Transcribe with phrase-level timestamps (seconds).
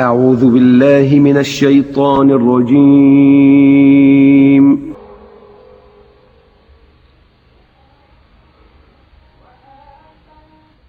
[0.00, 3.80] أعوذ بالله من الشيطان الرجيم.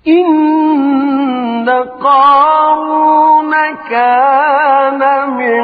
[0.07, 1.69] إن
[2.03, 3.53] قارون
[3.89, 5.01] كان
[5.41, 5.63] من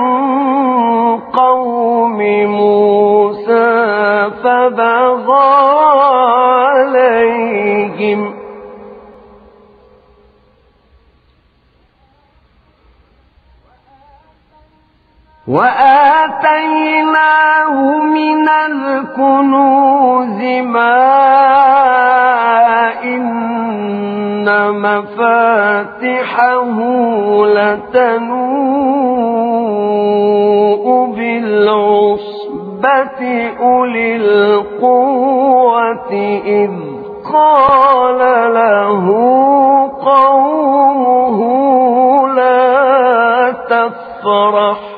[1.18, 3.72] قوم موسى
[4.44, 5.50] فبغى
[6.68, 8.37] عليهم
[16.48, 21.04] وآتيناه من الكنوز ما
[23.04, 26.78] إن مفاتحه
[27.58, 28.06] لتنوء
[31.16, 33.20] بالعصبة
[33.60, 36.12] أولي القوة
[36.46, 36.72] إذ
[37.34, 38.20] قال
[38.54, 39.06] له
[40.06, 41.40] قومه
[42.28, 44.97] لا تفرح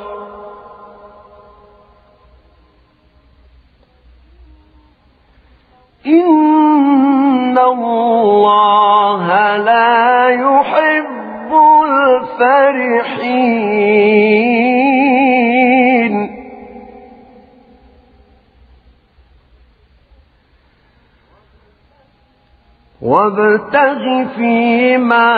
[23.09, 24.03] وابتغ
[24.35, 25.31] فيما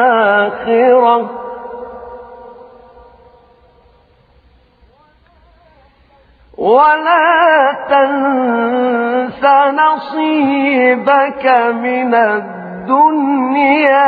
[6.58, 9.44] ولا تنس
[9.84, 14.00] نصيبك من الدنيا.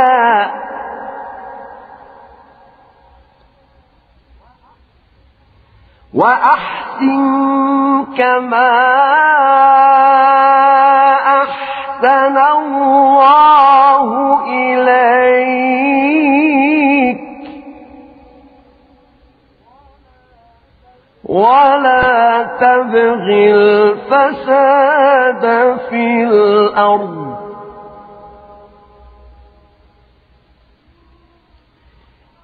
[6.14, 8.72] وأحسن كما
[11.42, 14.08] أحسن الله
[14.48, 15.32] إليك.
[21.26, 23.26] ولا تبغ
[23.56, 24.64] الفساد
[25.90, 27.32] في الأرض.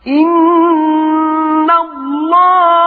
[0.08, 2.87] إن الله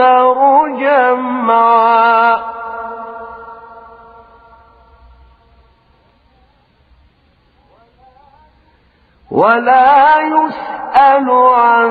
[0.00, 2.40] وأكثر جمعا.
[9.30, 11.90] ولا يسأل عن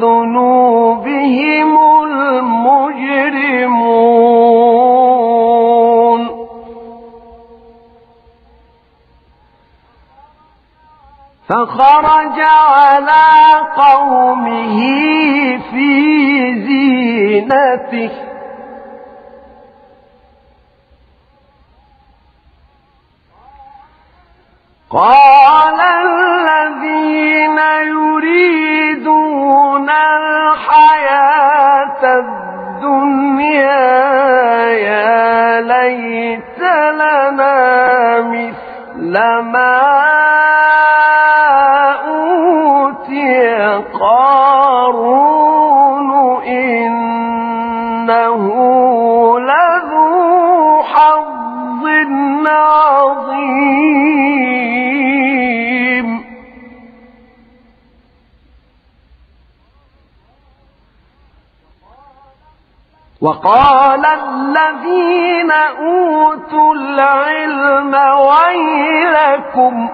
[0.00, 2.92] ذنوبهم المجرمون.
[11.48, 13.32] فخرج على
[13.76, 14.78] قومه
[15.70, 16.31] في
[17.52, 18.10] زينته
[24.90, 27.58] قال الذين
[27.88, 28.70] يريدون
[30.20, 31.22] الحياة
[32.18, 33.72] الدنيا
[34.68, 36.58] يا ليت
[36.92, 39.12] لنا مثل
[39.52, 39.80] ما
[42.08, 43.54] أوتي
[44.00, 44.21] قارون
[63.22, 69.88] وقال الذين أوتوا العلم ويلكم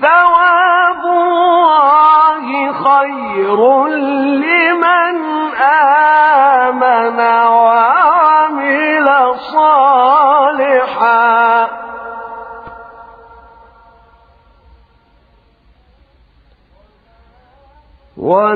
[0.00, 5.16] ثواب الله خير لمن
[5.60, 7.20] آمن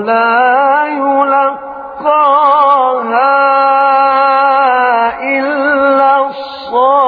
[0.00, 1.60] ولا يلقاها
[5.20, 7.00] إلا الصابرون.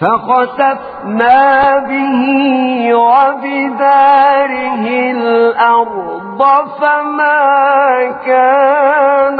[0.00, 2.22] فخسفنا به
[2.94, 6.40] وبداره الأرض
[6.80, 7.42] فما
[8.26, 9.31] كان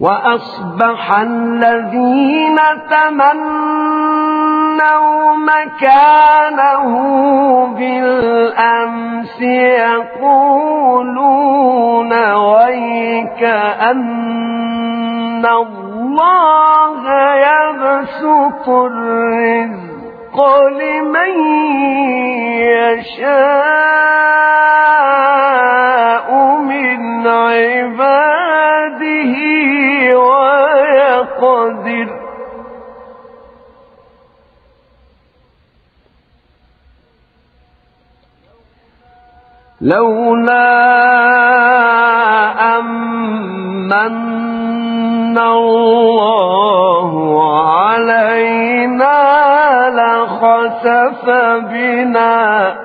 [0.00, 2.56] وأصبح الذين
[2.90, 4.30] تمنوا
[5.36, 6.90] مكانه
[7.78, 9.40] بالأمس
[10.22, 11.12] يقولون
[12.34, 13.42] ويك
[13.90, 17.02] أن الله
[17.34, 20.36] يبسط الرزق
[20.68, 21.32] لمن
[22.58, 24.29] يشاء.
[39.80, 40.60] لولا
[42.78, 43.92] أمن
[45.38, 47.12] الله
[47.58, 49.20] علينا
[49.90, 51.24] لخسف
[51.72, 52.76] بنا.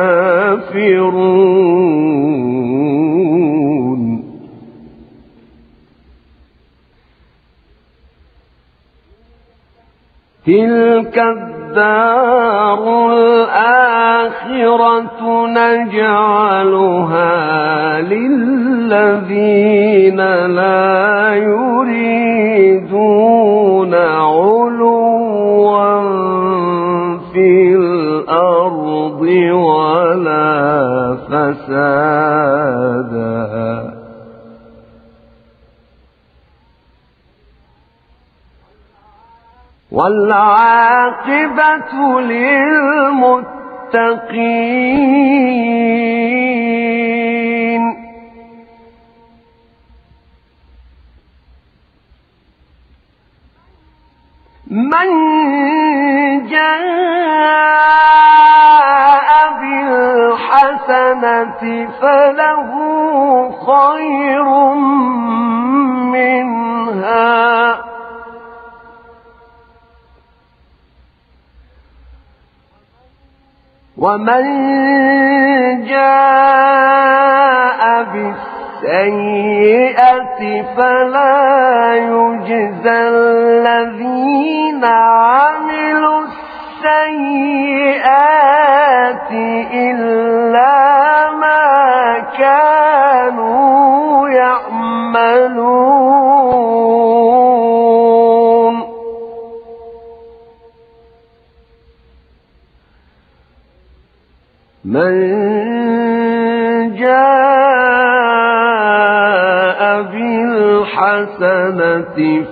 [10.47, 12.81] تلك الدار
[13.13, 14.73] الآخرة
[15.47, 17.21] نجعلها
[18.01, 19.37] للذين
[20.45, 23.03] لا يريدون
[23.93, 24.82] علوا
[40.03, 41.91] والعاقبة
[42.21, 43.43] للمتقين.
[54.67, 55.09] من
[56.47, 57.73] جاء
[59.59, 61.61] بالحسنة
[62.01, 62.71] فله
[63.67, 64.47] خير
[74.03, 74.43] ومن
[75.85, 77.81] جاء
[78.83, 80.41] بالسيئة
[80.77, 82.99] فلا يجزى
[104.85, 105.15] من
[106.95, 108.01] جاء
[110.11, 111.65] بالحسنة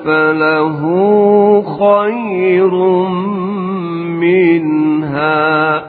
[0.06, 0.82] فله
[1.80, 2.74] خير
[4.24, 5.84] منها.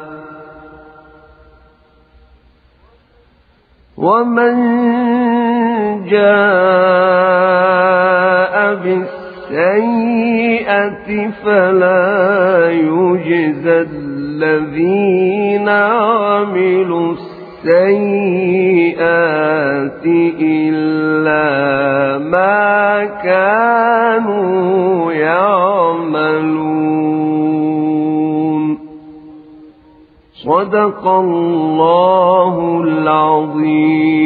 [3.97, 4.55] ومن
[6.11, 7.15] جاء
[8.75, 10.29] بالسيئة
[11.45, 15.22] فلا يجزى الذين
[16.43, 17.13] عملوا
[17.63, 18.07] السيئات
[20.41, 21.49] إلا
[22.19, 26.63] ما كانوا يعملون
[30.45, 34.23] صدق الله العظيم